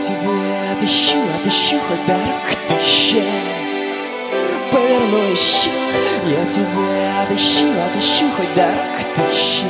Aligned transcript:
тебя 0.00 0.72
отыщу, 0.72 1.16
отыщу 1.40 1.78
хоть 1.88 2.06
дорог 2.06 2.46
тысяча 2.68 3.22
Поверну 4.70 5.30
еще 5.30 5.70
Я 6.26 6.44
тебя 6.46 7.22
отыщу, 7.22 7.64
отыщу 7.86 8.26
хоть 8.36 8.54
дорог 8.54 8.96
тысяча 9.14 9.66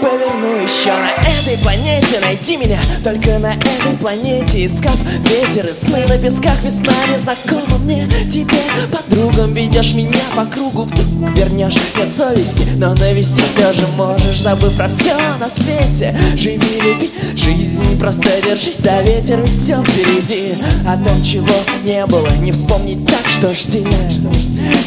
Поверну 0.00 0.56
еще 0.62 0.90
на 0.90 1.28
этой 1.28 1.62
планете 1.62 2.20
Найди 2.20 2.56
меня. 2.56 2.80
Только 3.02 3.38
на 3.38 3.54
этой 3.54 3.96
планете 4.00 4.64
Искав 4.64 4.96
ветер 5.04 5.66
и 5.66 5.72
сны. 5.72 6.06
На 6.06 6.18
песках 6.18 6.62
Весна 6.62 6.92
незнакома 7.12 7.75
мне 7.78 8.08
Тебе 8.30 8.62
подругам 8.90 9.54
ведешь 9.54 9.94
меня 9.94 10.20
по 10.34 10.44
кругу 10.44 10.82
Вдруг 10.82 11.36
вернешь, 11.36 11.76
нет 11.96 12.12
совести 12.12 12.66
Но 12.76 12.94
навести 12.94 13.42
все 13.42 13.72
же 13.72 13.86
можешь. 13.96 14.40
Забыв 14.40 14.76
про 14.76 14.88
все 14.88 15.16
на 15.38 15.48
свете 15.48 16.16
Живи, 16.36 16.80
люби, 16.80 17.10
жизнь 17.36 17.98
просто 17.98 18.28
держись 18.42 18.78
за 18.78 19.00
ветер 19.02 19.40
Ведь 19.40 19.60
все 19.60 19.82
впереди. 19.82 20.54
О 20.86 20.96
том, 20.96 21.22
чего 21.22 21.54
не 21.84 22.04
было 22.06 22.28
Не 22.40 22.52
вспомнить 22.52 23.06
так, 23.06 23.28
что 23.28 23.54
жди. 23.54 23.86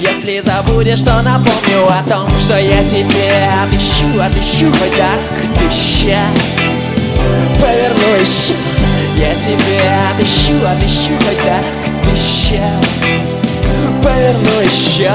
Если 0.02 0.41
забудешь, 0.41 1.02
то 1.02 1.21
напомню 1.21 1.88
о 1.88 2.03
том 2.08 2.30
Что 2.30 2.58
я 2.58 2.83
тебе 2.83 3.49
отыщу, 3.63 4.19
отыщу 4.19 4.71
хоть 4.71 4.97
дорог 4.97 5.19
тысяча 5.55 6.19
Поверну 7.59 8.16
еще 8.19 8.53
Я 9.17 9.33
тебя 9.35 10.11
отыщу, 10.11 10.53
отыщу 10.66 11.11
хоть 11.25 11.38
тысяча 12.49 12.71
Поверну 14.03 14.62
еще. 14.62 15.12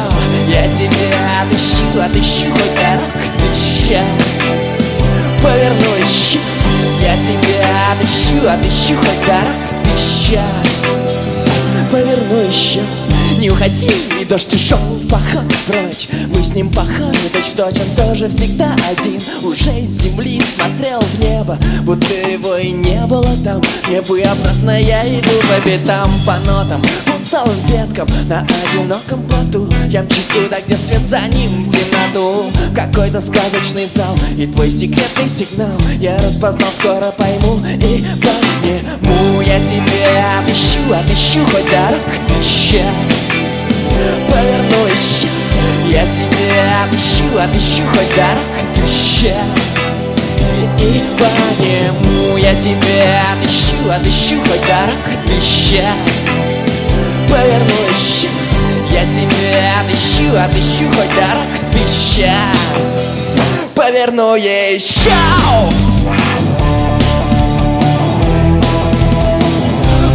Я 0.49 0.69
тебя 0.69 1.43
отыщу, 1.43 2.01
отыщу 2.01 2.53
хоть 2.53 2.75
дорог 2.75 3.03
тысяча 3.39 4.03
Поверну 5.43 5.95
еще. 6.01 6.39
Я 7.01 7.17
тебя 7.17 7.93
отыщу, 7.93 8.49
отыщу 8.49 8.97
хоть 8.97 9.27
дорог 9.27 9.85
тысяча 9.85 10.43
Поверну 11.91 12.41
еще 12.47 12.81
не 13.45 13.51
уходи, 13.51 13.91
и 14.23 14.25
дождь 14.25 14.55
ушел 14.55 14.79
в 14.79 15.07
поход 15.07 15.45
прочь. 15.67 16.09
Мы 16.29 16.43
с 16.43 16.55
ним 16.55 16.71
похожи 16.71 17.29
точь 17.31 17.53
в 17.53 17.57
точь, 17.57 17.79
он 17.79 17.95
тоже 17.95 18.29
всегда 18.29 18.75
один. 18.91 19.21
Уже 19.43 19.81
из 19.81 19.91
земли 20.01 20.41
смотрел 20.41 20.99
в 21.01 21.21
небо, 21.21 21.59
будто 21.83 22.15
его 22.15 22.57
и 22.57 22.71
не 22.71 23.05
было 23.05 23.29
там. 23.45 23.61
Мне 23.87 24.01
бы 24.01 24.23
обратно, 24.23 24.81
я 24.81 25.07
иду 25.07 25.31
по 25.43 25.61
пятам, 25.61 26.11
по 26.25 26.39
нотам. 26.47 26.81
Усталым 27.15 27.55
веткам 27.67 28.09
на 28.29 28.47
одиноком 28.65 29.23
плоту. 29.25 29.69
Я 29.89 30.03
мчусь 30.05 30.27
туда, 30.33 30.57
где 30.65 30.79
свет 30.79 31.07
за 31.07 31.21
ним 31.21 31.65
в 31.65 31.71
темноту. 31.71 32.51
Какой-то 32.75 33.21
сказочный 33.21 33.85
зал 33.85 34.17
и 34.39 34.47
твой 34.47 34.71
секретный 34.71 35.29
сигнал. 35.29 35.79
Я 36.01 36.17
распознал, 36.17 36.71
скоро 36.79 37.13
пойму 37.19 37.61
и 37.67 38.05
по 38.23 38.67
нему 38.67 39.43
Я 39.43 39.61
тебе 39.61 40.25
отыщу, 40.41 40.81
отыщу 40.91 41.41
хоть 41.45 41.71
дорог 41.71 42.01
тысяча 42.27 42.85
Поверну 44.29 44.87
еще 44.87 45.29
Я 45.89 46.05
тебе 46.07 46.63
отыщу, 46.85 47.39
отыщу 47.39 47.83
хоть 47.89 48.15
дорог 48.17 48.43
тысяча 48.75 49.35
И 50.79 51.03
по 51.19 51.63
нему 51.63 52.37
я 52.37 52.55
тебе 52.55 53.21
отыщу, 53.33 53.91
отыщу 53.91 54.41
хоть 54.41 54.67
дорог 54.67 55.05
тысяча 55.27 55.87
Поверну 57.29 57.91
еще 57.91 58.29
Я 58.91 59.05
тебе 59.07 59.73
отыщу, 59.81 60.37
отыщу 60.37 60.87
хоть 60.95 61.15
дорог 61.15 61.53
тысяча 61.73 62.35
Поверну 63.75 64.35
еще 64.35 65.11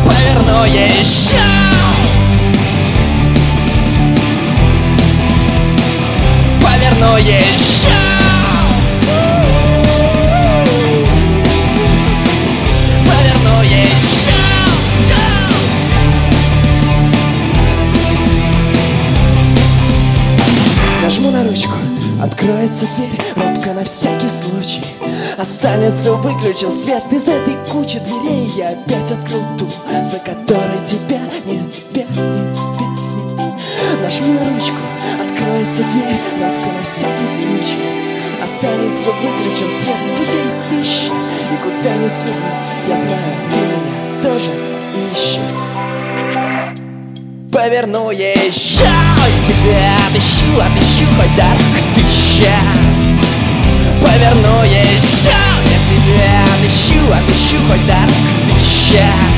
Поверну 0.06 0.64
еще 0.66 2.09
еще 7.20 7.90
Поверну 13.06 13.62
еще 13.64 13.90
Нажму 21.04 21.32
на 21.32 21.44
ручку, 21.44 21.74
откроется 22.22 22.86
дверь 22.96 23.10
Робко 23.36 23.74
на 23.74 23.84
всякий 23.84 24.30
случай. 24.30 24.86
Останется 25.38 26.14
выключен 26.14 26.72
свет 26.72 27.04
из 27.12 27.28
этой 27.28 27.56
кучи 27.72 28.00
дверей 28.00 28.52
Я 28.56 28.70
опять 28.70 29.12
открыл 29.12 29.42
ту, 29.58 29.68
за 30.04 30.20
которой 30.20 30.86
тебя 30.86 31.20
нет, 31.46 31.72
тебя 31.72 32.04
нет, 32.04 32.56
тебя 32.56 32.88
нет. 32.88 33.54
Нажму 34.02 34.34
на 34.34 34.54
ручку, 34.54 34.78
откроется 35.60 35.84
дверь 35.84 36.20
Робко 36.42 36.72
на 36.78 36.84
всякий 36.84 37.28
случай. 37.28 37.80
Останется 38.42 39.12
выключен 39.12 39.74
свет 39.74 39.96
Будет 40.18 40.40
тысяча 40.70 41.12
Никуда 41.52 41.96
не 41.96 42.08
свернуть 42.08 42.70
Я 42.88 42.96
знаю, 42.96 43.36
ты 43.50 43.60
меня 43.60 44.24
тоже 44.24 44.52
ищешь 45.14 45.40
Поверну 47.52 48.12
еще 48.12 48.88
Тебя 49.46 49.96
отыщу, 50.10 50.46
отыщу 50.56 51.06
хоть 51.18 51.36
дорог 51.36 51.60
тысяча. 51.96 52.54
Поверну 54.02 54.64
еще 54.64 55.30
Я 55.30 55.80
тебя 55.90 56.44
отыщу, 56.54 57.02
отыщу 57.12 57.58
хоть 57.68 57.86
дорог 57.88 58.16
тысяча 58.56 59.29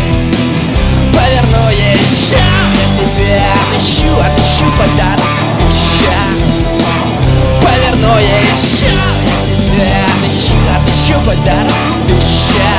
дорог 11.25 11.71
тысяча 12.07 12.71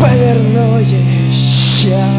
Поверну 0.00 0.78
еще 0.78 2.17